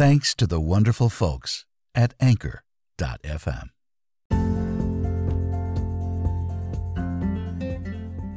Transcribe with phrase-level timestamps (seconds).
[0.00, 3.68] thanks to the wonderful folks at Anchor.fm.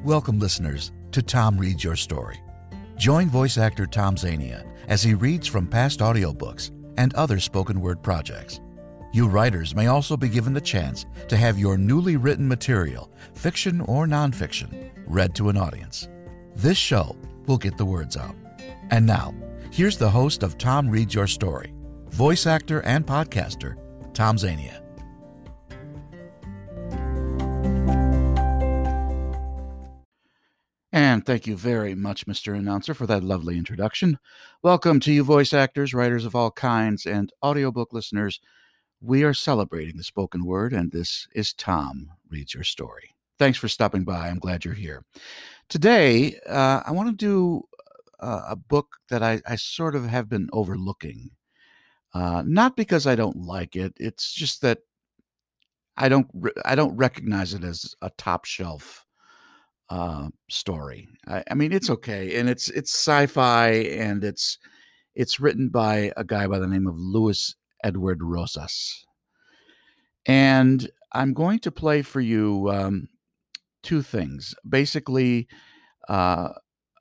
[0.03, 2.37] Welcome, listeners, to Tom Reads Your Story.
[2.97, 8.03] Join voice actor Tom Zania as he reads from past audiobooks and other spoken word
[8.03, 8.59] projects.
[9.13, 13.79] You writers may also be given the chance to have your newly written material, fiction
[13.79, 16.09] or nonfiction, read to an audience.
[16.57, 17.15] This show
[17.47, 18.35] will get the words out.
[18.91, 19.33] And now,
[19.73, 21.73] here's the host of Tom Reads Your Story,
[22.09, 23.75] voice actor and podcaster,
[24.13, 24.79] Tom Zania.
[30.91, 32.55] And thank you very much, Mr.
[32.55, 34.19] Announcer, for that lovely introduction.
[34.61, 38.39] Welcome to you, voice actors, writers of all kinds, and audiobook listeners.
[39.01, 43.15] We are celebrating the spoken word, and this is Tom Reads Your Story.
[43.39, 44.29] Thanks for stopping by.
[44.29, 45.03] I'm glad you're here.
[45.67, 47.63] Today, uh, I want to do
[48.23, 51.31] uh, a book that I, I, sort of have been overlooking.
[52.13, 54.79] Uh, not because I don't like it, it's just that
[55.97, 56.27] I don't
[56.65, 59.05] I don't recognize it as a top shelf
[59.89, 61.07] uh, story.
[61.27, 64.57] I, I, mean, it's okay, and it's it's sci-fi, and it's
[65.15, 69.05] it's written by a guy by the name of Luis Edward Rosas,
[70.25, 73.09] and I'm going to play for you um,
[73.83, 74.55] two things.
[74.67, 75.47] Basically,
[76.09, 76.49] uh,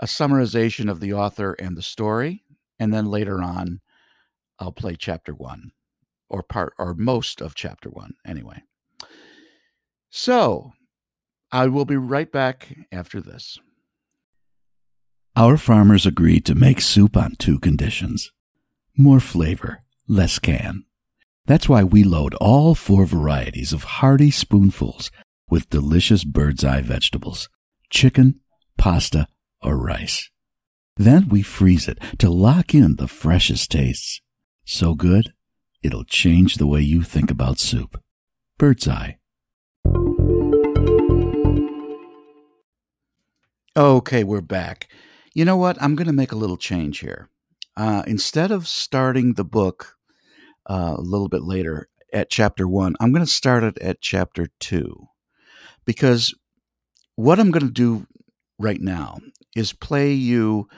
[0.03, 2.43] a summarization of the author and the story,
[2.77, 3.81] and then later on,
[4.59, 5.71] I'll play chapter one,
[6.29, 8.65] or part or most of chapter one, anyway.
[10.11, 10.73] So
[11.53, 13.61] I will be right back after this.
[15.37, 18.33] Our farmers agreed to make soup on two conditions
[18.95, 20.85] more flavor, less can.
[21.47, 25.11] That's why we load all four varieties of hearty spoonfuls
[25.49, 27.49] with delicious Birds Eye vegetables
[27.89, 28.41] chicken,
[28.77, 29.29] pasta,
[29.63, 30.31] or rice.
[30.97, 34.21] Then we freeze it to lock in the freshest tastes.
[34.65, 35.33] So good,
[35.83, 38.01] it'll change the way you think about soup.
[38.59, 39.19] Birds Eye.
[43.77, 44.89] Okay, we're back.
[45.35, 45.83] You know what?
[45.83, 47.31] I'm going to make a little change here.
[47.75, 49.97] Uh, instead of starting the book
[50.69, 54.49] uh, a little bit later at chapter one, I'm going to start it at chapter
[54.61, 55.07] two.
[55.87, 56.35] Because
[57.17, 58.07] what I'm going to do
[58.59, 59.19] right now
[59.57, 60.69] is play you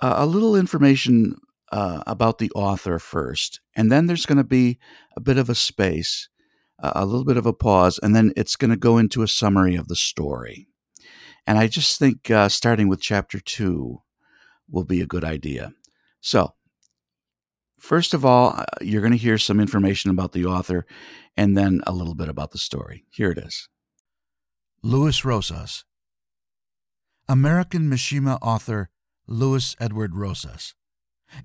[0.00, 1.36] a, little information
[1.72, 3.60] uh, about the author first.
[3.76, 4.78] And then there's going to be
[5.16, 6.28] a bit of a space,
[6.78, 9.74] a little bit of a pause, and then it's going to go into a summary
[9.74, 10.68] of the story.
[11.46, 14.02] And I just think uh, starting with chapter two
[14.70, 15.72] will be a good idea.
[16.20, 16.54] So,
[17.78, 20.86] first of all, uh, you're going to hear some information about the author
[21.36, 23.04] and then a little bit about the story.
[23.10, 23.68] Here it is
[24.82, 25.84] Luis Rosas.
[27.28, 28.90] American Mishima author
[29.26, 30.74] Luis Edward Rosas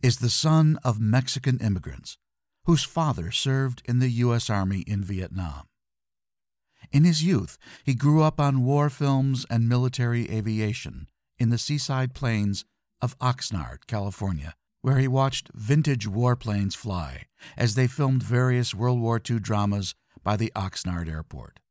[0.02, 2.18] is the son of Mexican immigrants
[2.66, 4.50] whose father served in the U.S.
[4.50, 5.70] Army in Vietnam.
[6.92, 11.08] In his youth, he grew up on war films and military aviation
[11.38, 12.66] in the seaside plains
[13.02, 19.22] of Oxnard, California, where he watched vintage warplanes fly as they filmed various World War
[19.30, 21.62] II dramas by the Oxnard airport.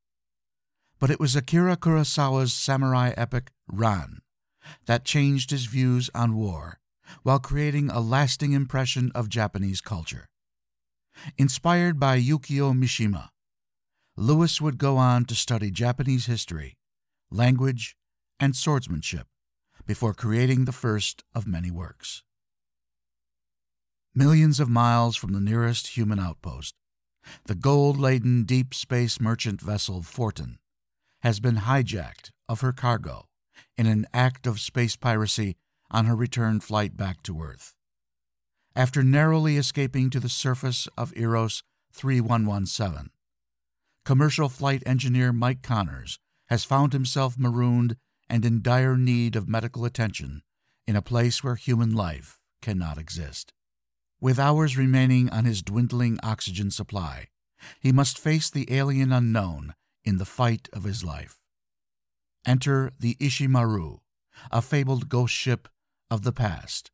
[0.99, 4.21] But it was Akira Kurosawa's samurai epic Ran
[4.87, 6.81] that changed his views on war
[7.23, 10.29] while creating a lasting impression of Japanese culture.
[11.37, 13.29] Inspired by Yukio Mishima,
[14.17, 16.77] Lewis would go on to study Japanese history,
[17.31, 17.97] language,
[18.41, 19.27] and swordsmanship
[19.87, 22.23] before creating the first of many works.
[24.15, 26.75] Millions of miles from the nearest human outpost,
[27.47, 30.59] the gold laden deep space merchant vessel Fortin
[31.21, 33.27] has been hijacked of her cargo
[33.77, 35.57] in an act of space piracy
[35.91, 37.75] on her return flight back to Earth.
[38.77, 41.63] After narrowly escaping to the surface of Eros
[41.93, 43.11] 3117,
[44.05, 46.19] commercial flight engineer Mike Connors
[46.49, 47.97] has found himself marooned
[48.29, 50.43] and in dire need of medical attention
[50.87, 53.53] in a place where human life cannot exist.
[54.21, 57.29] With hours remaining on his dwindling oxygen supply,
[57.81, 59.75] he must face the alien unknown
[60.05, 61.39] in the fight of his life.
[62.47, 63.99] Enter the Ishimaru,
[64.51, 65.69] a fabled ghost ship
[66.11, 66.91] of the past,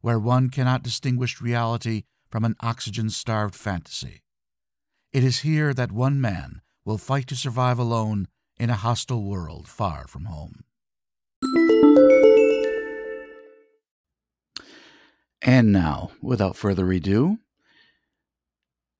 [0.00, 4.22] where one cannot distinguish reality from an oxygen starved fantasy.
[5.12, 8.28] It is here that one man will fight to survive alone
[8.58, 10.64] in a hostile world far from home.
[15.42, 17.38] And now, without further ado,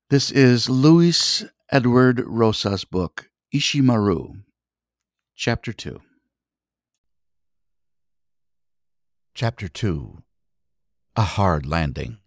[0.09, 4.43] this is Luis Edward Rosas' book, Ishimaru,
[5.33, 6.01] Chapter 2.
[9.33, 10.21] Chapter 2
[11.15, 12.17] A Hard Landing.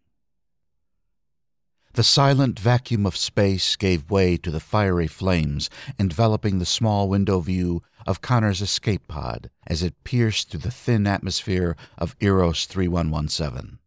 [1.92, 5.68] The silent vacuum of space gave way to the fiery flames
[5.98, 11.06] enveloping the small window view of Connor's escape pod as it pierced through the thin
[11.06, 13.78] atmosphere of Eros 3117.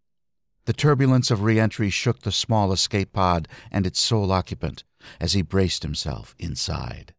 [0.65, 4.83] The turbulence of reentry shook the small escape pod and its sole occupant
[5.19, 7.15] as he braced himself inside.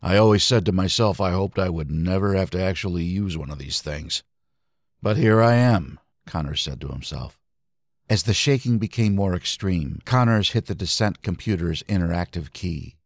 [0.00, 3.50] I always said to myself I hoped I would never have to actually use one
[3.50, 4.22] of these things.
[5.02, 7.38] But here I am, Connor said to himself.
[8.10, 12.96] As the shaking became more extreme, Connors hit the descent computer's interactive key.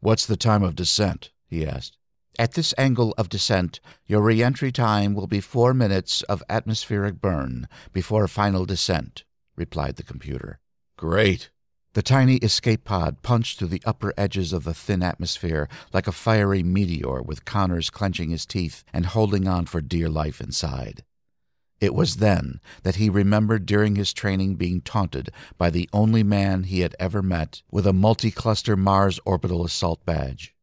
[0.00, 1.30] What's the time of descent?
[1.46, 1.96] he asked.
[2.38, 7.68] At this angle of descent, your reentry time will be four minutes of atmospheric burn
[7.92, 9.24] before final descent,
[9.56, 10.60] replied the computer.
[10.96, 11.50] Great.
[11.92, 16.12] The tiny escape pod punched through the upper edges of the thin atmosphere like a
[16.12, 21.02] fiery meteor, with Connors clenching his teeth and holding on for dear life inside.
[21.80, 26.62] It was then that he remembered during his training being taunted by the only man
[26.62, 30.54] he had ever met with a multi cluster Mars orbital assault badge.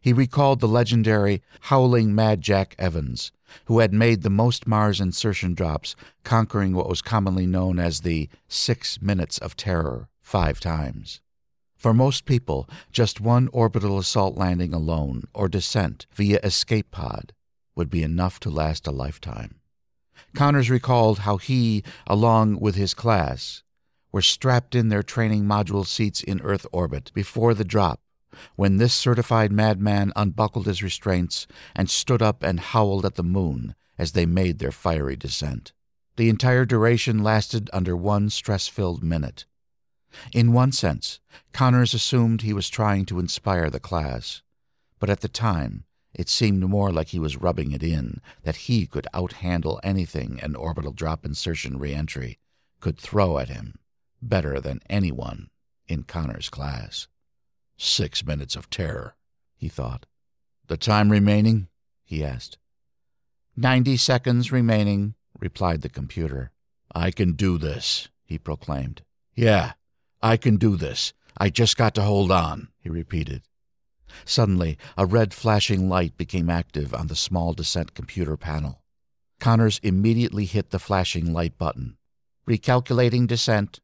[0.00, 3.32] He recalled the legendary Howling Mad Jack Evans,
[3.66, 5.94] who had made the most Mars insertion drops,
[6.24, 11.20] conquering what was commonly known as the Six Minutes of Terror five times.
[11.76, 17.34] For most people, just one orbital assault landing alone or descent via escape pod
[17.76, 19.56] would be enough to last a lifetime.
[20.34, 23.62] Connors recalled how he, along with his class,
[24.10, 28.00] were strapped in their training module seats in Earth orbit before the drop
[28.56, 31.46] when this certified madman unbuckled his restraints
[31.76, 35.74] and stood up and howled at the moon as they made their fiery descent.
[36.16, 39.44] The entire duration lasted under one stress filled minute.
[40.32, 41.20] In one sense,
[41.52, 44.42] Connors assumed he was trying to inspire the class,
[44.98, 48.86] but at the time, it seemed more like he was rubbing it in that he
[48.86, 52.38] could outhandle anything an orbital drop insertion reentry
[52.80, 53.78] could throw at him
[54.20, 55.48] better than anyone
[55.88, 57.08] in Connor's class.
[57.76, 59.16] Six minutes of terror,
[59.56, 60.06] he thought.
[60.68, 61.68] The time remaining?
[62.04, 62.58] he asked.
[63.56, 66.52] Ninety seconds remaining, replied the computer.
[66.94, 69.02] I can do this, he proclaimed.
[69.34, 69.72] Yeah,
[70.22, 71.12] I can do this.
[71.36, 73.42] I just got to hold on, he repeated.
[74.24, 78.82] Suddenly, a red flashing light became active on the small descent computer panel.
[79.40, 81.96] Connors immediately hit the flashing light button.
[82.46, 83.80] Recalculating descent,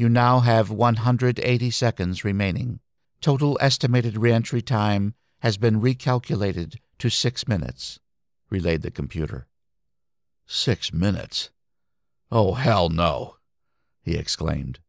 [0.00, 2.80] you now have 180 seconds remaining.
[3.20, 8.00] Total estimated reentry time has been recalculated to six minutes,
[8.48, 9.46] relayed the computer.
[10.46, 11.50] Six minutes?
[12.32, 13.36] Oh, hell no,
[14.00, 14.80] he exclaimed.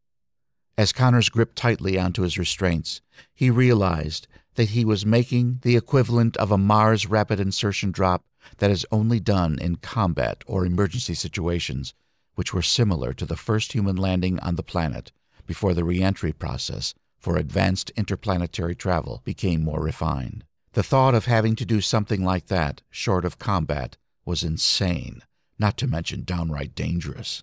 [0.78, 3.00] As Connors gripped tightly onto his restraints,
[3.34, 8.24] he realized that he was making the equivalent of a Mars rapid insertion drop
[8.58, 11.94] that is only done in combat or emergency situations
[12.34, 15.12] which were similar to the first human landing on the planet
[15.46, 20.44] before the reentry process for advanced interplanetary travel became more refined.
[20.72, 25.22] The thought of having to do something like that, short of combat, was insane,
[25.58, 27.42] not to mention downright dangerous.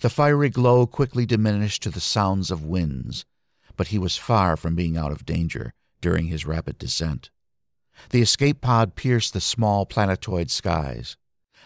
[0.00, 3.24] The fiery glow quickly diminished to the sounds of winds,
[3.76, 7.30] but he was far from being out of danger during his rapid descent.
[8.10, 11.16] The escape pod pierced the small planetoid skies.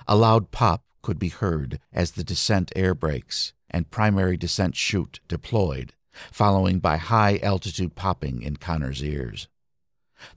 [0.08, 5.20] A loud pop could be heard as the descent air brakes and primary descent chute
[5.28, 5.94] deployed,
[6.30, 9.48] following by high altitude popping in Connor's ears.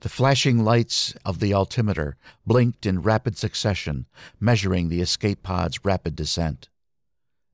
[0.00, 4.06] The flashing lights of the altimeter blinked in rapid succession,
[4.40, 6.68] measuring the escape pod's rapid descent.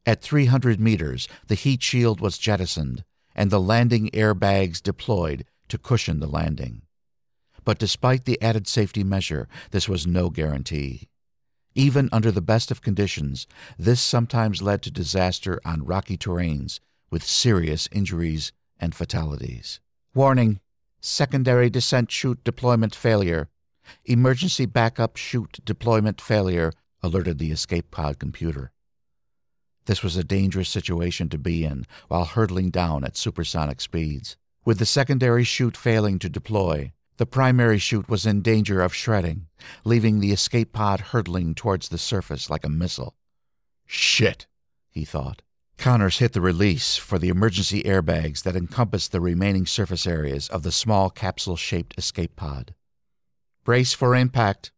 [0.05, 3.05] At 300 meters, the heat shield was jettisoned,
[3.35, 6.83] and the landing airbags deployed to cushion the landing.
[7.65, 11.09] But despite the added safety measure, this was no guarantee.
[11.75, 13.47] Even under the best of conditions,
[13.79, 16.81] this sometimes led to disaster on rocky terrains
[17.11, 19.81] with serious injuries and fatalities.
[20.15, 20.61] Warning
[21.01, 23.49] Secondary descent chute deployment failure.
[24.05, 28.73] Emergency backup chute deployment failure, alerted the escape pod computer.
[29.87, 34.37] This was a dangerous situation to be in while hurtling down at supersonic speeds.
[34.65, 39.47] With the secondary chute failing to deploy, the primary chute was in danger of shredding,
[39.85, 43.15] leaving the escape pod hurtling towards the surface like a missile.
[43.87, 44.47] Shit,
[44.91, 45.43] he thought.
[45.79, 50.63] Connors hit the release for the emergency airbags that encompassed the remaining surface areas of
[50.63, 52.75] the small capsule shaped escape pod.
[53.65, 54.71] Brace for impact,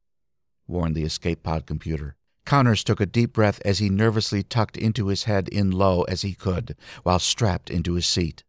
[0.66, 2.16] warned the escape pod computer.
[2.44, 6.22] Connors took a deep breath as he nervously tucked into his head in low as
[6.22, 8.44] he could while strapped into his seat.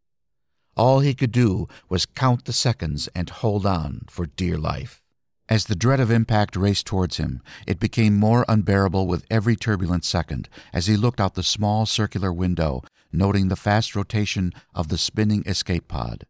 [0.76, 5.02] All he could do was count the seconds and hold on for dear life.
[5.48, 10.04] As the dread of impact raced towards him, it became more unbearable with every turbulent
[10.04, 12.82] second as he looked out the small circular window,
[13.14, 16.26] noting the fast rotation of the spinning escape pod.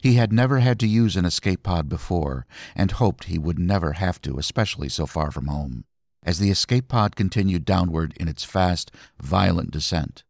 [0.00, 3.92] He had never had to use an escape pod before, and hoped he would never
[3.94, 5.84] have to, especially so far from home.
[6.26, 8.90] As the escape pod continued downward in its fast,
[9.22, 10.24] violent descent,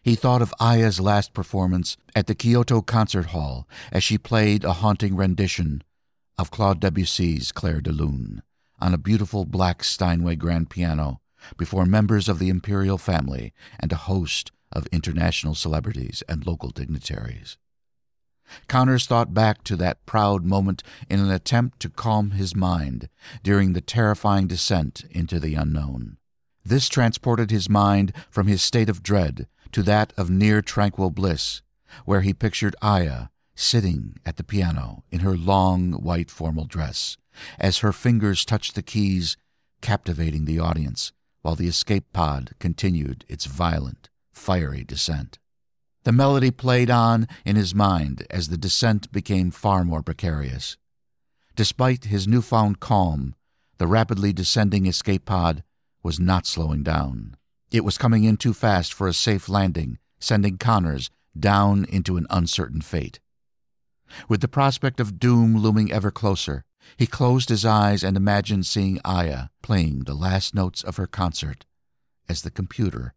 [0.00, 4.74] he thought of Aya's last performance at the Kyoto Concert Hall as she played a
[4.74, 5.82] haunting rendition
[6.38, 8.42] of Claude Debussy's Clair de Lune
[8.80, 11.20] on a beautiful black Steinway grand piano
[11.56, 17.58] before members of the imperial family and a host of international celebrities and local dignitaries.
[18.68, 23.08] Connors thought back to that proud moment in an attempt to calm his mind
[23.42, 26.16] during the terrifying descent into the unknown.
[26.64, 31.62] This transported his mind from his state of dread to that of near tranquil bliss,
[32.04, 37.16] where he pictured Aya sitting at the piano in her long white formal dress,
[37.58, 39.36] as her fingers touched the keys,
[39.80, 45.39] captivating the audience, while the escape pod continued its violent, fiery descent.
[46.04, 50.78] The melody played on in his mind as the descent became far more precarious.
[51.56, 53.34] Despite his newfound calm,
[53.76, 55.62] the rapidly descending escape pod
[56.02, 57.36] was not slowing down.
[57.70, 62.26] It was coming in too fast for a safe landing, sending Connors down into an
[62.30, 63.20] uncertain fate.
[64.28, 66.64] With the prospect of doom looming ever closer,
[66.96, 71.66] he closed his eyes and imagined seeing Aya playing the last notes of her concert
[72.28, 73.14] as the computer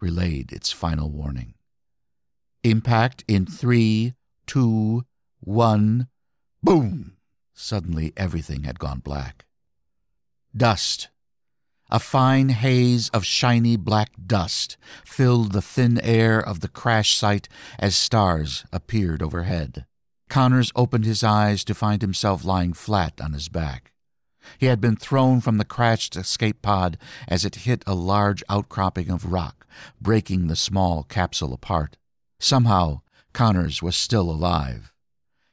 [0.00, 1.54] relayed its final warning.
[2.64, 4.14] Impact in three,
[4.46, 5.04] two,
[5.40, 6.08] one,
[6.62, 7.18] boom!
[7.52, 9.44] Suddenly everything had gone black.
[10.56, 11.08] Dust.
[11.90, 17.50] A fine haze of shiny black dust filled the thin air of the crash site
[17.78, 19.84] as stars appeared overhead.
[20.30, 23.92] Connors opened his eyes to find himself lying flat on his back.
[24.56, 26.96] He had been thrown from the crashed escape pod
[27.28, 29.66] as it hit a large outcropping of rock,
[30.00, 31.98] breaking the small capsule apart.
[32.44, 33.00] Somehow,
[33.32, 34.92] Connors was still alive.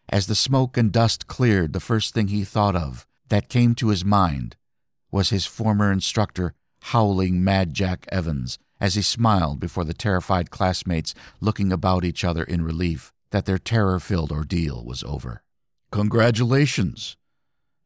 [0.10, 3.88] As the smoke and dust cleared, the first thing he thought of that came to
[3.88, 4.58] his mind
[5.10, 11.16] was his former instructor, howling Mad Jack Evans, as he smiled before the terrified classmates
[11.40, 15.44] looking about each other in relief that their terror filled ordeal was over.
[15.94, 17.16] Congratulations!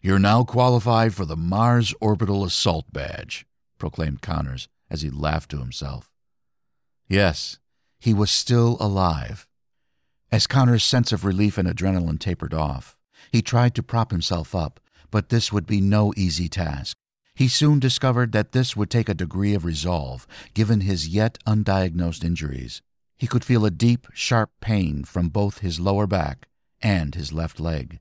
[0.01, 3.45] You're now qualified for the Mars Orbital Assault Badge,
[3.77, 6.09] proclaimed Connors as he laughed to himself.
[7.07, 7.59] Yes,
[7.99, 9.47] he was still alive.
[10.31, 12.97] As Connor's sense of relief and adrenaline tapered off,
[13.31, 14.79] he tried to prop himself up,
[15.11, 16.97] but this would be no easy task.
[17.35, 22.23] He soon discovered that this would take a degree of resolve, given his yet undiagnosed
[22.23, 22.81] injuries.
[23.17, 26.47] He could feel a deep, sharp pain from both his lower back
[26.81, 27.99] and his left leg.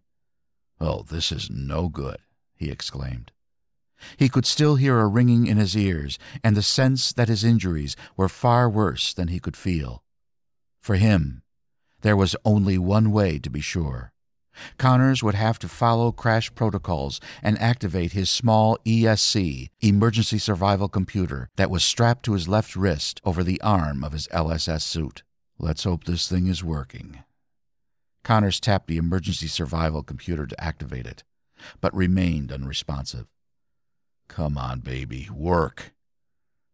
[0.81, 2.19] Oh, this is no good,
[2.55, 3.33] he exclaimed.
[4.17, 7.97] He could still hear a ringing in his ears and the sense that his injuries
[8.17, 10.03] were far worse than he could feel.
[10.81, 11.43] For him,
[12.03, 14.13] there was only one way to be sure.
[14.79, 21.49] Connors would have to follow crash protocols and activate his small ESC, emergency survival computer,
[21.57, 25.23] that was strapped to his left wrist over the arm of his LSS suit.
[25.59, 27.25] Let's hope this thing is working.
[28.23, 31.25] Connors tapped the emergency survival computer to activate it,
[31.81, 33.27] but remained unresponsive.
[34.35, 35.95] Come on, baby, work.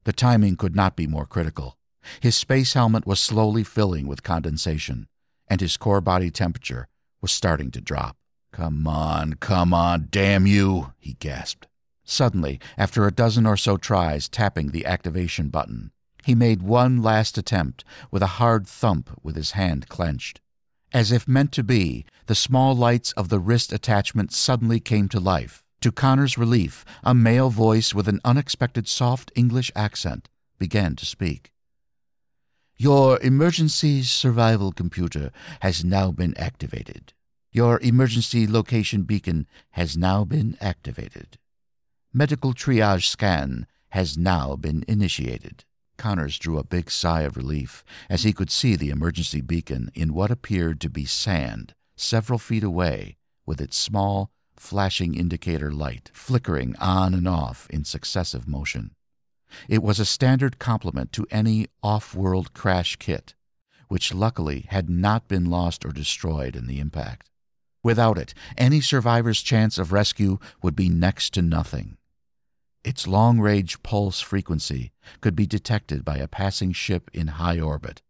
[0.05, 1.77] The timing could not be more critical.
[2.19, 5.09] His space helmet was slowly filling with condensation,
[5.47, 6.89] and his core body temperature
[7.21, 8.17] was starting to drop.
[8.51, 11.69] Come on, come on, damn you, he gasped.
[12.03, 15.91] Suddenly, after a dozen or so tries tapping the activation button,
[16.25, 20.41] he made one last attempt with a hard thump with his hand clenched.
[20.95, 25.21] As if meant to be, the small lights of the wrist attachment suddenly came to
[25.21, 25.63] life.
[25.81, 31.53] To Connor's relief, a male voice with an unexpected soft English accent began to speak.
[32.77, 37.15] Your emergency survival computer has now been activated.
[37.51, 41.39] Your emergency location beacon has now been activated.
[42.13, 45.65] Medical triage scan has now been initiated.
[45.97, 50.13] Connors drew a big sigh of relief as he could see the emergency beacon in
[50.13, 56.77] what appeared to be sand several feet away with its small, flashing indicator light flickering
[56.79, 58.91] on and off in successive motion.
[59.69, 63.35] It was a standard complement to any off world crash kit,
[63.89, 67.31] which luckily had not been lost or destroyed in the impact.
[67.83, 71.97] Without it, any survivor's chance of rescue would be next to nothing.
[72.85, 78.03] Its long range pulse frequency could be detected by a passing ship in high orbit,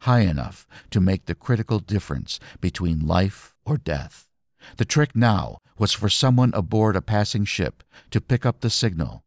[0.00, 4.28] high enough to make the critical difference between life or death.
[4.76, 9.24] The trick now was for someone aboard a passing ship to pick up the signal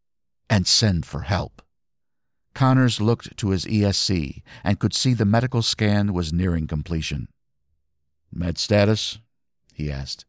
[0.50, 1.62] and send for help.
[2.54, 7.28] Connors looked to his ESC and could see the medical scan was nearing completion.
[8.32, 9.20] Med status?
[9.74, 10.26] he asked.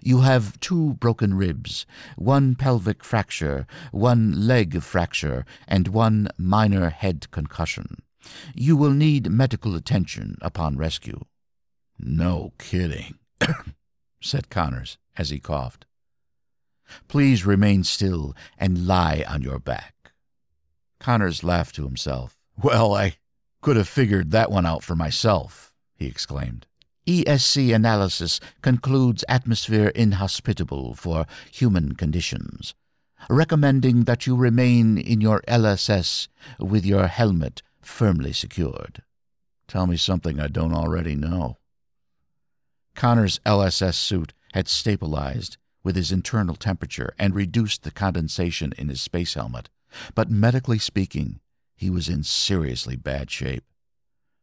[0.00, 1.84] You have two broken ribs,
[2.16, 8.02] one pelvic fracture, one leg fracture, and one minor head concussion.
[8.54, 11.24] You will need medical attention upon rescue.
[11.98, 13.18] No kidding,
[14.26, 15.86] said Connors as he coughed.
[17.08, 20.12] Please remain still and lie on your back.
[21.00, 22.36] Connors laughed to himself.
[22.62, 23.16] Well, I
[23.60, 26.66] could have figured that one out for myself, he exclaimed.
[27.06, 32.74] ESC analysis concludes atmosphere inhospitable for human conditions,
[33.30, 36.28] recommending that you remain in your LSS
[36.58, 39.02] with your helmet firmly secured.
[39.68, 41.58] Tell me something I don't already know.
[42.96, 49.00] Connor's LSS suit had stabilized with his internal temperature and reduced the condensation in his
[49.00, 49.68] space helmet,
[50.14, 51.38] but medically speaking,
[51.76, 53.64] he was in seriously bad shape.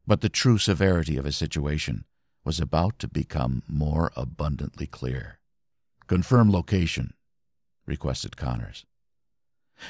[0.06, 2.06] But the true severity of his situation
[2.46, 5.40] was about to become more abundantly clear.
[6.08, 7.14] Confirm location,
[7.86, 8.86] requested Connors.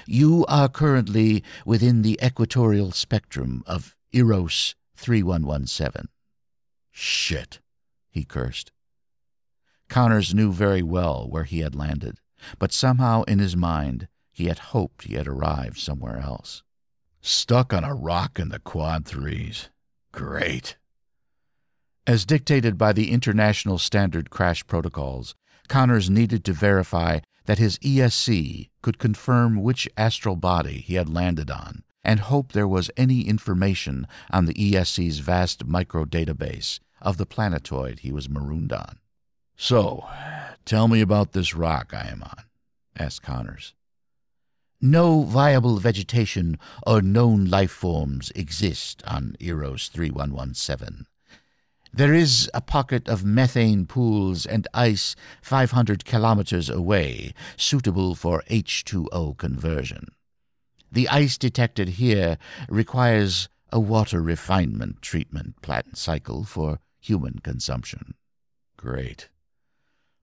[0.08, 6.08] You are currently within the equatorial spectrum of Eros 3117.
[6.92, 7.60] Shit,
[8.14, 8.72] he cursed.
[9.90, 12.20] Connors knew very well where he had landed,
[12.60, 16.64] but somehow in his mind he had hoped he had arrived somewhere else.
[17.22, 19.70] Stuck on a rock in the Quad Threes.
[20.12, 20.78] Great.
[22.06, 25.36] As dictated by the international standard crash protocols,
[25.68, 31.50] Connors needed to verify that his ESC could confirm which astral body he had landed
[31.50, 37.26] on and hope there was any information on the ESC's vast micro database of the
[37.26, 38.98] planetoid he was marooned on.
[39.56, 40.08] So,
[40.66, 42.46] tell me about this rock I am on,
[42.98, 43.76] asked Connors.
[44.82, 51.06] No viable vegetation or known life forms exist on Eros 3117.
[51.94, 59.38] There is a pocket of methane pools and ice 500 kilometers away, suitable for H2O
[59.38, 60.08] conversion.
[60.92, 68.16] The ice detected here requires a water refinement treatment plant cycle for human consumption.
[68.78, 69.30] Great.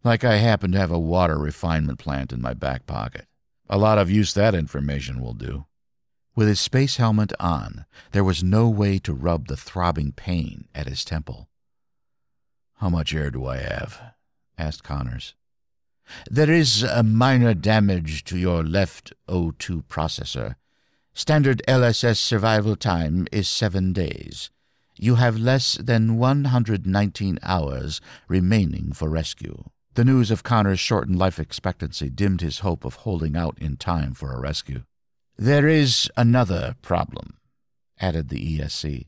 [0.02, 3.26] Like I happen to have a water refinement plant in my back pocket.
[3.68, 5.66] A lot of use that information will do.
[6.34, 10.88] With his space helmet on, there was no way to rub the throbbing pain at
[10.88, 11.48] his temple.
[12.76, 14.14] How much air do I have?
[14.56, 15.34] asked Connors.
[16.30, 20.54] There is a minor damage to your left O2 processor.
[21.12, 24.50] Standard LSS survival time is seven days.
[25.02, 29.64] You have less than 119 hours remaining for rescue.
[29.94, 34.12] The news of Connor's shortened life expectancy dimmed his hope of holding out in time
[34.12, 34.82] for a rescue.
[35.38, 37.38] There is another problem,
[37.98, 39.06] added the ESC.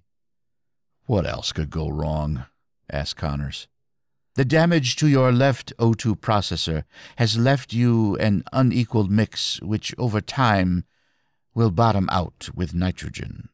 [1.05, 2.47] What else could go wrong?
[2.91, 3.69] asked Connors.
[4.35, 6.85] The damage to your left O2 processor
[7.17, 10.87] has left you an unequaled mix which over time
[11.55, 13.51] will bottom out with nitrogen.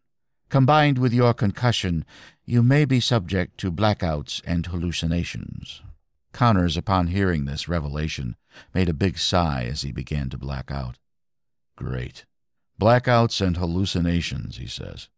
[0.49, 2.07] Combined with your concussion,
[2.47, 5.83] you may be subject to blackouts and hallucinations.
[6.33, 8.37] Connors, upon hearing this revelation,
[8.73, 10.97] made a big sigh as he began to black out.
[11.77, 12.25] Great.
[12.81, 15.09] Blackouts and hallucinations, he says,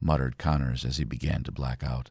[0.00, 2.10] muttered Connors as he began to black out.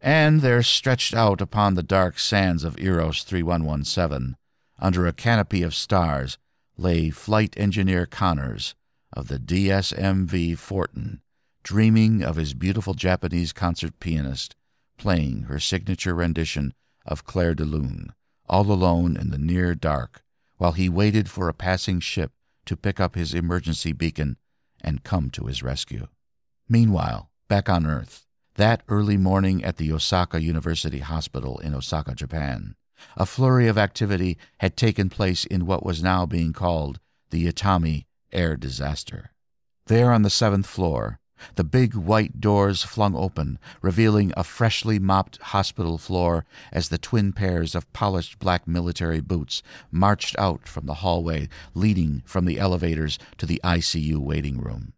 [0.00, 4.36] And there stretched out upon the dark sands of Eros 3117,
[4.78, 6.38] under a canopy of stars,
[6.78, 8.74] lay Flight Engineer Connors
[9.12, 11.20] of the DSMV Fortin,
[11.62, 14.56] dreaming of his beautiful Japanese concert pianist
[14.98, 16.74] playing her signature rendition
[17.06, 18.12] of Clair de Lune,
[18.48, 20.22] all alone in the near dark,
[20.58, 22.32] while he waited for a passing ship
[22.66, 24.36] to pick up his emergency beacon
[24.82, 26.06] and come to his rescue.
[26.68, 32.74] Meanwhile, back on Earth, that early morning at the Osaka University Hospital in Osaka, Japan,
[33.16, 38.04] a flurry of activity had taken place in what was now being called the Itami
[38.32, 39.30] air disaster.
[39.86, 41.19] There on the seventh floor,
[41.56, 47.32] the big white doors flung open, revealing a freshly mopped hospital floor as the twin
[47.32, 53.18] pairs of polished black military boots marched out from the hallway leading from the elevators
[53.38, 54.92] to the ICU waiting room.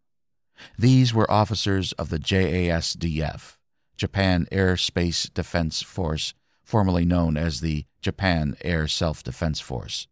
[0.78, 3.56] These were officers of the JASDF,
[3.96, 10.06] Japan Air Space Defense Force, formerly known as the Japan Air Self Defense Force,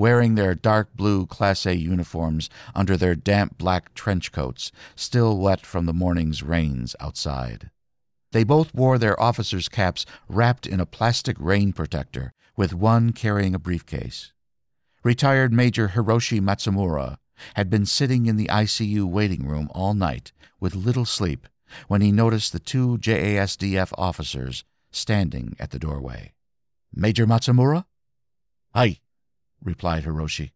[0.00, 5.66] wearing their dark blue Class A uniforms under their damp black trench coats, still wet
[5.66, 7.68] from the morning's rains outside.
[8.32, 13.54] They both wore their officers' caps wrapped in a plastic rain protector, with one carrying
[13.54, 14.32] a briefcase.
[15.04, 17.18] Retired Major Hiroshi Matsumura
[17.56, 21.46] had been sitting in the ICU waiting room all night with little sleep
[21.88, 26.32] when he noticed the two JASDF officers standing at the doorway.
[26.90, 27.84] Major Matsumura?
[28.74, 28.98] Aye,
[29.62, 30.52] replied Hiroshi.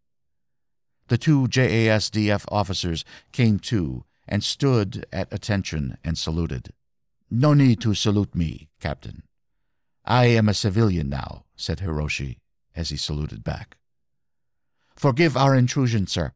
[1.08, 6.72] The two JASDF officers came to and stood at attention and saluted.
[7.30, 9.22] No need to salute me, Captain.
[10.04, 12.38] I am a civilian now, said Hiroshi
[12.74, 13.76] as he saluted back.
[14.96, 16.32] Forgive our intrusion, sir.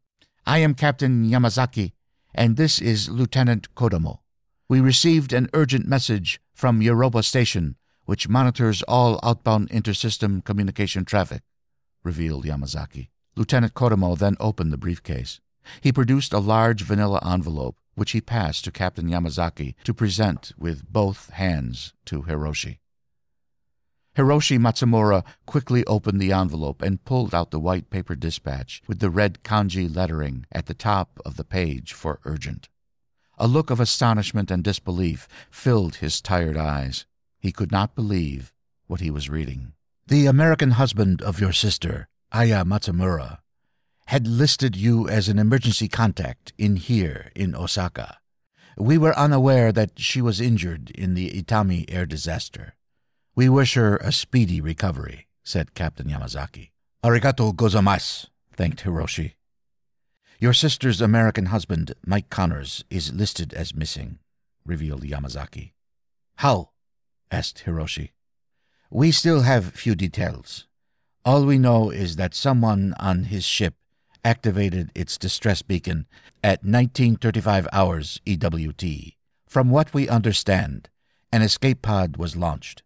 [0.47, 1.93] I am Captain Yamazaki,
[2.35, 4.21] and this is Lieutenant Kodomo.
[4.69, 11.43] We received an urgent message from Europa Station, which monitors all outbound intersystem communication traffic,
[12.09, 13.09] revealed Yamazaki.
[13.37, 15.41] Lieutenant Kodomo then opened the briefcase.
[15.83, 20.91] He produced a large vanilla envelope, which he passed to Captain Yamazaki to present with
[20.91, 22.79] both hands to Hiroshi.
[24.17, 29.11] Hiroshi Matsumura quickly opened the envelope and pulled out the white paper dispatch with the
[29.11, 32.71] red kanji lettering at the top of the page for urgent.
[33.37, 37.05] A look of astonishment and disbelief filled his tired eyes.
[37.39, 38.55] He could not believe
[38.87, 39.75] what he was reading.
[40.09, 43.41] The American husband of your sister, Aya Matsumura,
[44.07, 48.17] had listed you as an emergency contact in here in Osaka.
[48.79, 52.73] We were unaware that she was injured in the Itami air disaster.
[53.37, 56.71] We wish her a speedy recovery, said Captain Yamazaki.
[57.05, 59.35] Arigato gozaimasu, thanked Hiroshi.
[60.39, 64.21] Your sister's American husband, Mike Connors, is listed as missing,
[64.65, 65.73] revealed Yamazaki.
[66.37, 66.71] How?
[67.31, 68.13] asked Hiroshi.
[68.91, 70.67] We still have few details.
[71.23, 73.75] All we know is that someone on his ship
[74.25, 76.07] activated its distress beacon
[76.43, 79.13] at 1935 hours EWT.
[79.47, 80.89] From what we understand,
[81.31, 82.83] an escape pod was launched.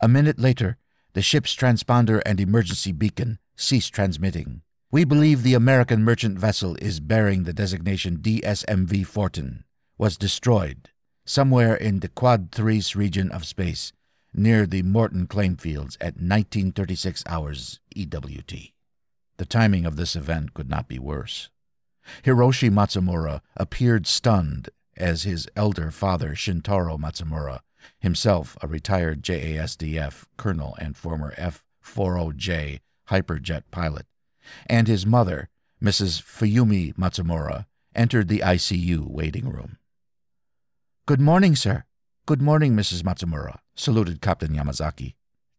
[0.00, 0.78] A minute later,
[1.12, 4.62] the ship's transponder and emergency beacon ceased transmitting.
[4.90, 9.64] We believe the American merchant vessel is bearing the designation DSMV Fortin,
[9.98, 10.88] was destroyed
[11.26, 13.92] somewhere in the Quad Threes region of space
[14.34, 18.72] near the Morton claim fields at 1936 hours EWT.
[19.36, 21.50] The timing of this event could not be worse.
[22.24, 27.60] Hiroshi Matsumura appeared stunned as his elder father Shintaro Matsumura
[27.98, 34.06] himself a retired JASDF colonel and former F 40J hyperjet pilot,
[34.66, 35.48] and his mother,
[35.82, 36.22] Mrs.
[36.22, 39.78] Fuyumi Matsumura, entered the ICU waiting room.
[41.06, 41.84] Good morning, sir.
[42.26, 43.02] Good morning, Mrs.
[43.02, 45.12] Matsumura, saluted Captain Yamazaki.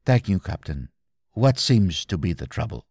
[0.04, 0.90] Thank you, Captain.
[1.34, 2.88] What seems to be the trouble?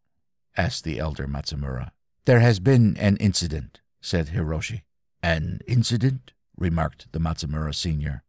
[0.57, 1.91] asked the elder Matsumura.
[2.25, 4.83] There has been an incident, said Hiroshi.
[5.25, 6.35] An incident?
[6.57, 8.23] remarked the Matsumura senior.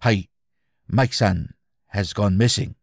[0.00, 0.28] Hai,
[0.88, 1.52] Mike-san
[1.88, 2.76] has gone missing,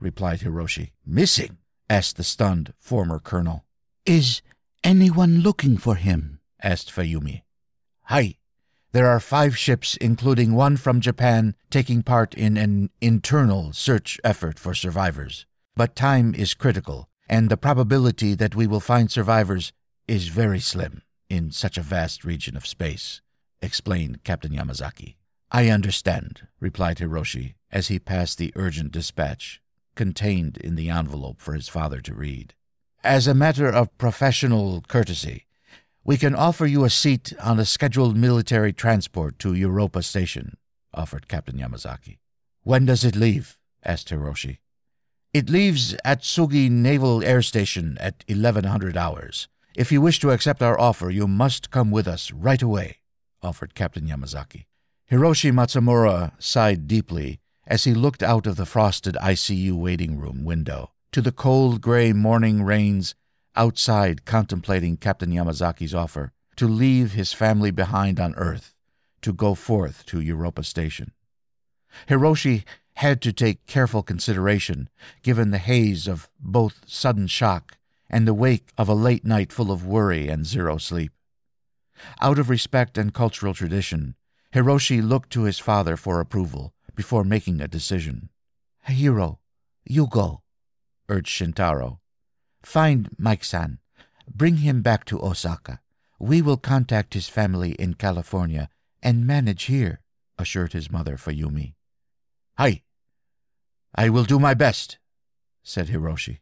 [0.00, 0.92] replied Hiroshi.
[1.04, 1.58] Missing?
[1.90, 3.66] asked the stunned former colonel.
[4.06, 4.40] Is
[4.82, 6.40] anyone looking for him?
[6.62, 7.42] asked Fuyumi.
[8.04, 8.36] Hai,
[8.92, 14.58] there are five ships, including one from Japan, taking part in an internal search effort
[14.58, 15.46] for survivors.
[15.74, 19.72] But time is critical, and the probability that we will find survivors
[20.06, 23.22] is very slim in such a vast region of space,
[23.62, 25.16] explained Captain Yamazaki.
[25.50, 29.62] I understand, replied Hiroshi as he passed the urgent dispatch
[29.94, 32.54] contained in the envelope for his father to read.
[33.04, 35.46] As a matter of professional courtesy,
[36.04, 40.56] we can offer you a seat on a scheduled military transport to Europa Station,
[40.92, 42.18] offered Captain Yamazaki.
[42.62, 43.58] When does it leave?
[43.84, 44.58] asked Hiroshi.
[45.32, 49.48] It leaves at Sugi Naval Air Station at 1100 hours.
[49.74, 52.98] If you wish to accept our offer, you must come with us right away,
[53.42, 54.66] offered Captain Yamazaki.
[55.10, 60.90] Hiroshi Matsumura sighed deeply as he looked out of the frosted ICU waiting room window
[61.12, 63.14] to the cold gray morning rains
[63.56, 68.74] outside contemplating Captain Yamazaki's offer to leave his family behind on Earth
[69.22, 71.12] to go forth to Europa Station.
[72.08, 72.64] Hiroshi
[72.96, 74.88] had to take careful consideration
[75.22, 77.78] given the haze of both sudden shock
[78.10, 81.12] and the wake of a late night full of worry and zero sleep.
[82.20, 84.14] Out of respect and cultural tradition,
[84.52, 88.28] Hiroshi looked to his father for approval before making a decision.
[88.86, 89.38] Hiro,
[89.84, 90.42] you go,
[91.08, 92.01] urged Shintaro.
[92.62, 93.78] Find Mike-san.
[94.32, 95.80] Bring him back to Osaka.
[96.18, 98.68] We will contact his family in California
[99.02, 100.00] and manage here,
[100.38, 101.74] assured his mother Fuyumi.
[102.56, 102.82] Hai.
[103.94, 104.98] I will do my best,
[105.62, 106.38] said Hiroshi.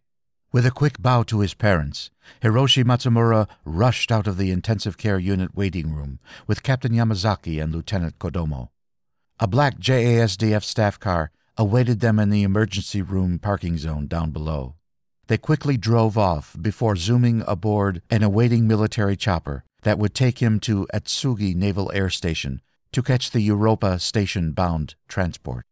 [0.53, 2.11] With a quick bow to his parents,
[2.43, 7.73] Hiroshi Matsumura rushed out of the intensive care unit waiting room with Captain Yamazaki and
[7.73, 8.69] Lieutenant Kodomo.
[9.39, 14.75] A black JASDF staff car awaited them in the emergency room parking zone down below.
[15.31, 20.59] They quickly drove off before zooming aboard an awaiting military chopper that would take him
[20.67, 25.63] to Atsugi Naval Air Station to catch the Europa station bound transport.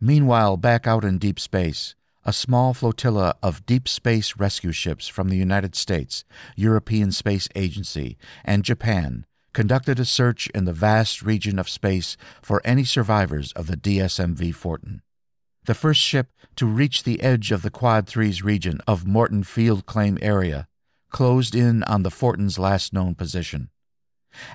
[0.00, 5.28] Meanwhile, back out in deep space, a small flotilla of deep space rescue ships from
[5.28, 11.58] the United States, European Space Agency, and Japan conducted a search in the vast region
[11.58, 15.02] of space for any survivors of the DSMV Fortin.
[15.66, 19.86] The first ship to reach the edge of the Quad 3's region of Morton Field
[19.86, 20.68] Claim Area
[21.10, 23.70] closed in on the Fortin's last known position.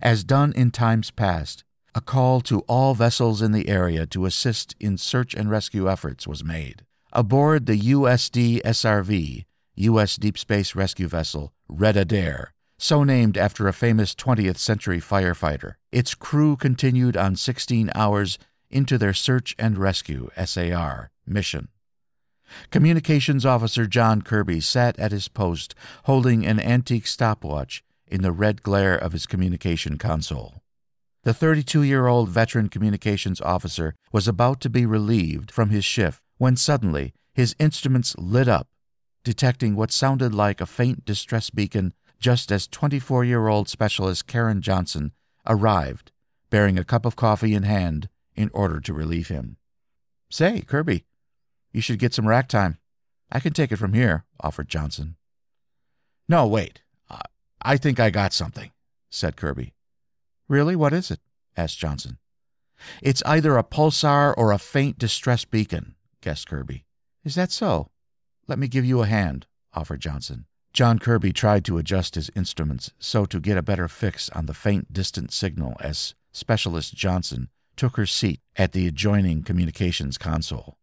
[0.02, 1.64] As done in times past,
[1.96, 6.28] a call to all vessels in the area to assist in search and rescue efforts
[6.28, 6.86] was made.
[7.14, 9.46] Aboard the USD SRV,
[9.76, 10.18] U.S.
[10.18, 16.14] Deep Space Rescue Vessel, Red Adair, so named after a famous 20th century firefighter, its
[16.14, 18.38] crew continued on 16 hours
[18.70, 21.70] into their Search and Rescue SAR mission.
[22.72, 28.64] Communications Officer John Kirby sat at his post holding an antique stopwatch in the red
[28.64, 30.64] glare of his communication console.
[31.24, 36.22] The 32 year old veteran communications officer was about to be relieved from his shift
[36.38, 38.68] when suddenly his instruments lit up,
[39.24, 44.62] detecting what sounded like a faint distress beacon just as 24 year old specialist Karen
[44.62, 45.12] Johnson
[45.48, 46.12] arrived,
[46.50, 49.58] bearing a cup of coffee in hand in order to relieve him.
[50.30, 51.04] Say, Kirby,
[51.74, 52.78] you should get some rack time.
[53.30, 55.18] I can take it from here, offered Johnson.
[56.30, 56.82] No, wait.
[57.10, 57.18] Uh,
[57.62, 58.72] I think I got something,
[59.10, 59.74] said Kirby.
[60.48, 60.74] Really?
[60.74, 61.20] What is it?
[61.58, 62.18] asked Johnson.
[63.04, 66.86] It's either a pulsar or a faint distress beacon, guessed Kirby.
[67.26, 67.90] Is that so?
[68.48, 70.46] Let me give you a hand, offered Johnson.
[70.72, 74.54] John Kirby tried to adjust his instruments so to get a better fix on the
[74.54, 77.50] faint distant signal as Specialist Johnson
[77.80, 80.78] took her seat at the adjoining communications console.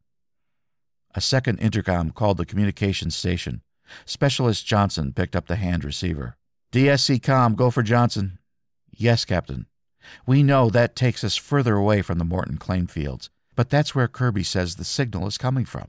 [1.15, 3.63] A second intercom called the communications station.
[4.05, 6.37] Specialist Johnson picked up the hand receiver.
[6.73, 8.39] DSC com, go for Johnson.
[8.91, 9.67] Yes, Captain.
[10.27, 14.09] We know that takes us further away from the Morton claim fields, but that's where
[14.09, 15.89] Kirby says the signal is coming from.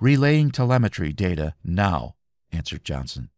[0.00, 2.14] Relaying telemetry data now,
[2.52, 3.30] answered Johnson.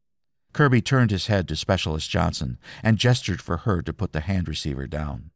[0.56, 4.48] Kirby turned his head to Specialist Johnson and gestured for her to put the hand
[4.48, 5.30] receiver down.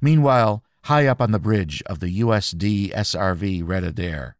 [0.00, 4.34] Meanwhile, high up on the bridge of the USD SRV Red Adair,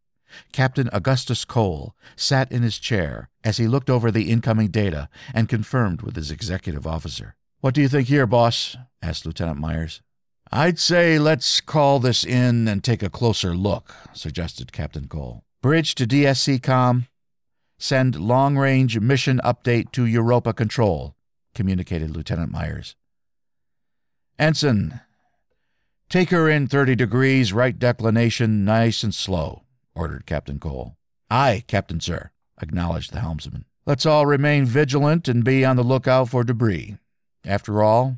[0.50, 5.48] Captain Augustus Cole sat in his chair as he looked over the incoming data and
[5.48, 7.37] confirmed with his executive officer.
[7.61, 8.76] What do you think here, boss?
[9.00, 10.02] asked Lieutenant Myers.
[10.50, 15.44] I'd say let's call this in and take a closer look, suggested Captain Cole.
[15.62, 17.07] Bridge to DSC com.
[17.85, 21.14] Send long range mission update to Europa Control,
[21.55, 22.97] communicated Lieutenant Myers.
[24.38, 25.03] Ensign,
[26.09, 30.97] take her in 30 degrees, right declination, nice and slow, ordered Captain Cole.
[31.31, 33.66] Aye, Captain, sir, acknowledged the helmsman.
[33.85, 36.97] Let's all remain vigilant and be on the lookout for debris.
[37.44, 38.16] After all,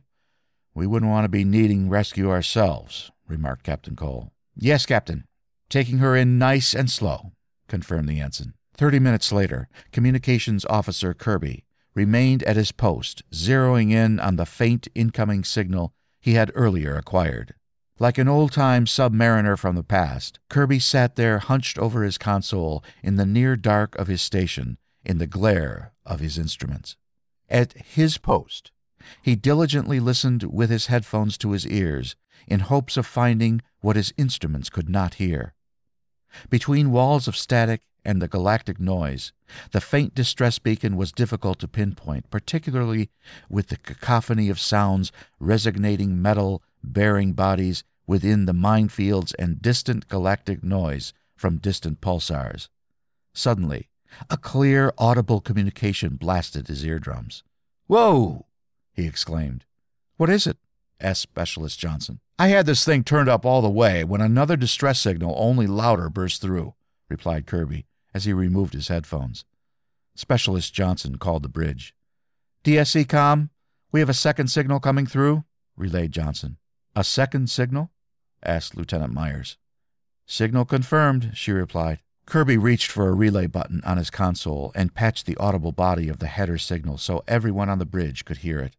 [0.76, 4.30] we wouldn't want to be needing rescue ourselves, remarked Captain Cole.
[4.54, 5.24] Yes, Captain.
[5.68, 7.32] Taking her in nice and slow,
[7.66, 8.52] confirmed the ensign.
[8.76, 14.86] Thirty minutes later, Communications Officer Kirby remained at his post, zeroing in on the faint
[14.94, 17.54] incoming signal he had earlier acquired.
[17.98, 22.84] Like an old time submariner from the past, Kirby sat there hunched over his console
[23.02, 26.96] in the near dark of his station, in the glare of his instruments.
[27.48, 28.72] At his post,
[29.22, 34.12] he diligently listened with his headphones to his ears in hopes of finding what his
[34.18, 35.54] instruments could not hear.
[36.50, 39.32] Between walls of static and the galactic noise,
[39.72, 43.10] the faint distress beacon was difficult to pinpoint, particularly
[43.48, 50.62] with the cacophony of sounds resonating metal bearing bodies within the minefields and distant galactic
[50.62, 52.68] noise from distant pulsars.
[53.34, 53.88] Suddenly,
[54.30, 57.42] a clear, audible communication blasted his eardrums.
[57.86, 58.46] Whoa!
[58.92, 59.64] he exclaimed.
[60.16, 60.56] What is it?
[61.00, 62.20] Asked Specialist Johnson.
[62.38, 66.10] I had this thing turned up all the way when another distress signal, only louder,
[66.10, 66.74] burst through,
[67.08, 69.44] replied Kirby as he removed his headphones.
[70.14, 71.94] Specialist Johnson called the bridge.
[72.64, 73.50] DSC com,
[73.92, 75.44] we have a second signal coming through,
[75.76, 76.56] relayed Johnson.
[76.94, 77.90] A second signal?
[78.42, 79.56] asked Lieutenant Myers.
[80.26, 82.00] Signal confirmed, she replied.
[82.26, 86.18] Kirby reached for a relay button on his console and patched the audible body of
[86.18, 88.76] the header signal so everyone on the bridge could hear it.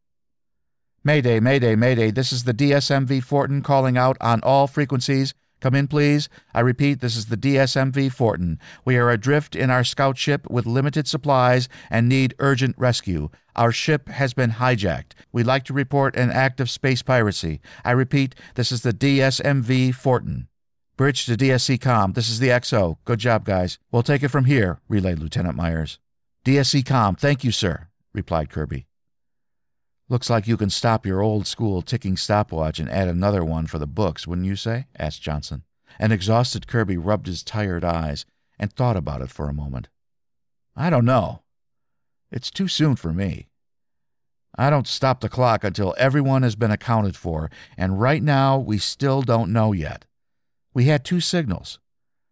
[1.07, 5.33] Mayday, Mayday, Mayday, this is the DSMV Fortin calling out on all frequencies.
[5.61, 6.27] Come in, please.
[6.53, 8.59] I repeat, this is the DSMV Fortin.
[8.83, 13.29] We are adrift in our scout ship with limited supplies and need urgent rescue.
[13.55, 15.13] Our ship has been hijacked.
[15.31, 17.61] We'd like to report an act of space piracy.
[17.85, 20.49] I repeat, this is the DSMV Fortin.
[20.97, 22.11] Bridge to DSC Com.
[22.13, 22.97] This is the XO.
[23.05, 23.79] Good job, guys.
[23.93, 25.99] We'll take it from here, relayed Lieutenant Myers.
[26.43, 27.15] DSC Com.
[27.15, 28.86] Thank you, sir, replied Kirby.
[30.09, 33.77] Looks like you can stop your old school ticking stopwatch and add another one for
[33.77, 34.87] the books, wouldn't you say?
[34.97, 35.63] asked Johnson.
[35.99, 38.25] An exhausted Kirby rubbed his tired eyes
[38.57, 39.89] and thought about it for a moment.
[40.75, 41.41] I don't know.
[42.31, 43.49] It's too soon for me.
[44.57, 48.77] I don't stop the clock until everyone has been accounted for, and right now we
[48.77, 50.05] still don't know yet.
[50.73, 51.79] We had two signals.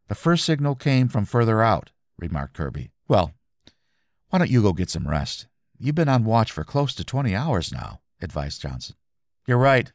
[0.07, 2.91] The first signal came from further out, remarked Kirby.
[3.07, 3.33] Well,
[4.29, 5.47] why don't you go get some rest?
[5.77, 8.95] You've been on watch for close to 20 hours now, advised Johnson.
[9.47, 9.91] You're right.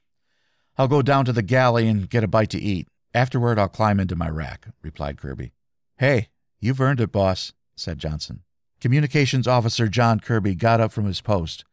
[0.76, 2.88] I'll go down to the galley and get a bite to eat.
[3.14, 5.52] Afterward, I'll climb into my rack, replied Kirby.
[5.98, 6.28] Hey,
[6.60, 8.42] you've earned it, boss, said Johnson.
[8.80, 11.64] Communications Officer John Kirby got up from his post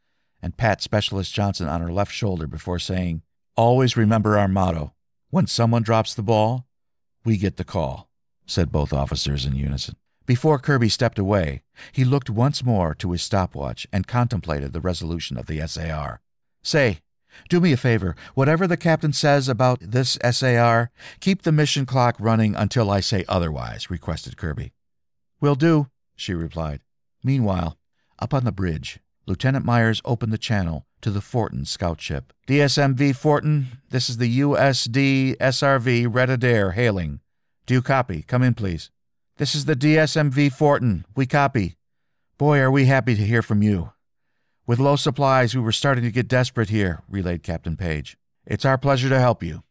[0.41, 3.21] and pat Specialist Johnson on her left shoulder before saying,
[3.55, 4.93] Always remember our motto
[5.29, 6.65] when someone drops the ball,
[7.25, 8.09] we get the call,
[8.45, 9.95] said both officers in unison.
[10.27, 11.61] Before Kirby stepped away,
[11.93, 16.19] he looked once more to his stopwatch and contemplated the resolution of the SAR.
[16.61, 16.99] Say,
[17.47, 18.13] do me a favor.
[18.33, 23.23] Whatever the captain says about this SAR, keep the mission clock running until I say
[23.29, 24.73] otherwise, requested Kirby.
[25.39, 26.81] Will do, she replied.
[27.23, 27.77] Meanwhile,
[28.19, 32.33] up on the bridge, Lieutenant Myers opened the channel to the Fortin scout ship.
[32.49, 37.21] DSMV Fortin, this is the USD SRV Red Adair hailing.
[37.65, 38.23] Do you copy?
[38.23, 38.91] Come in, please.
[39.37, 41.05] This is the DSMV Fortin.
[41.15, 41.75] We copy.
[42.39, 43.91] Boy, are we happy to hear from you.
[44.65, 48.17] With low supplies, we were starting to get desperate here, relayed Captain Page.
[48.47, 49.61] It's our pleasure to help you,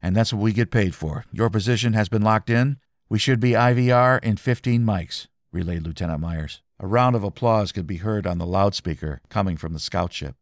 [0.00, 1.24] and that's what we get paid for.
[1.32, 2.76] Your position has been locked in.
[3.08, 6.62] We should be IVR in 15 mics, relayed Lieutenant Myers.
[6.78, 10.36] A round of applause could be heard on the loudspeaker coming from the scout ship.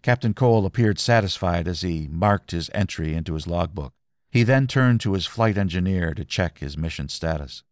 [0.00, 3.92] Captain Cole appeared satisfied as he marked his entry into his logbook.
[4.30, 7.62] He then turned to his flight engineer to check his mission status.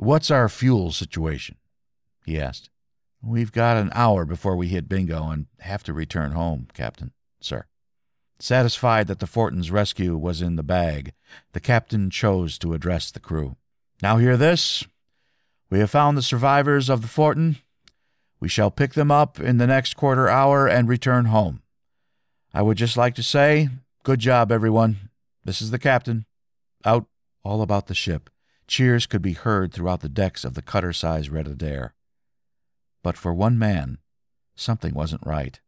[0.00, 1.56] What's our fuel situation?
[2.24, 2.70] he asked.
[3.22, 7.66] We've got an hour before we hit bingo and have to return home, Captain, sir.
[8.38, 11.12] Satisfied that the Fortin's rescue was in the bag,
[11.52, 13.56] the captain chose to address the crew.
[14.02, 14.86] Now hear this.
[15.68, 17.58] We have found the survivors of the Fortin.
[18.40, 21.60] We shall pick them up in the next quarter hour and return home.
[22.54, 23.68] I would just like to say,
[24.02, 25.10] good job, everyone.
[25.44, 26.24] This is the captain.
[26.86, 27.04] Out.
[27.44, 28.30] All about the ship.
[28.70, 31.92] Cheers could be heard throughout the decks of the cutter sized Red Adair.
[33.02, 33.98] But for one man,
[34.54, 35.60] something wasn't right.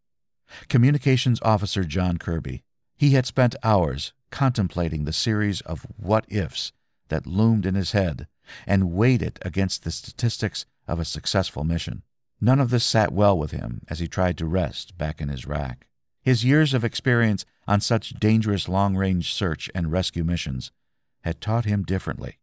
[0.69, 2.63] Communications Officer John Kirby.
[2.97, 6.71] He had spent hours contemplating the series of what ifs
[7.09, 8.29] that loomed in his head
[8.69, 12.05] and weighed it against the statistics of a successful mission.
[12.41, 15.45] None of this sat well with him as he tried to rest back in his
[15.45, 15.89] rack.
[16.23, 20.71] His years of experience on such dangerous long range search and rescue missions
[21.23, 22.39] had taught him differently.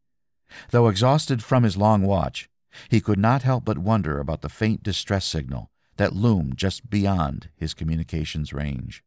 [0.71, 2.49] Though exhausted from his long watch,
[2.89, 7.49] he could not help but wonder about the faint distress signal that loomed just beyond
[7.55, 9.03] his communications range.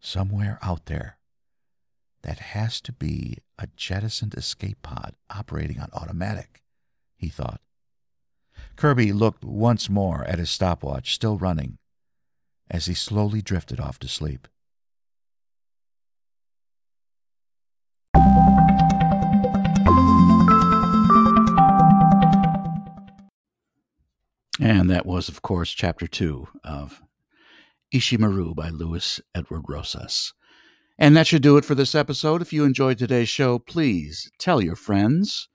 [0.00, 1.18] Somewhere out there,
[2.22, 6.62] that has to be a jettisoned escape pod operating on automatic,
[7.16, 7.60] he thought.
[8.76, 11.78] Kirby looked once more at his stopwatch, still running,
[12.70, 14.48] as he slowly drifted off to sleep.
[24.60, 27.02] And that was, of course, chapter two of
[27.92, 30.32] Ishimaru by Luis Edward Rosas.
[30.98, 32.40] And that should do it for this episode.
[32.40, 35.48] If you enjoyed today's show, please tell your friends